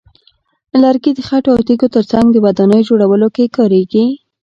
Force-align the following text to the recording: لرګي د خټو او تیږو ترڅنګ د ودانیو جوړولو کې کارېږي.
لرګي 0.81 1.11
د 1.15 1.19
خټو 1.27 1.49
او 1.53 1.61
تیږو 1.67 1.87
ترڅنګ 1.95 2.27
د 2.31 2.37
ودانیو 2.45 2.87
جوړولو 2.89 3.27
کې 3.35 3.53
کارېږي. 3.57 4.05